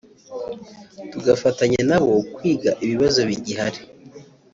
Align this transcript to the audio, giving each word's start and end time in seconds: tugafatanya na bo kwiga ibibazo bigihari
tugafatanya 1.11 1.81
na 1.89 1.97
bo 2.03 2.13
kwiga 2.33 2.71
ibibazo 2.85 3.19
bigihari 3.29 3.79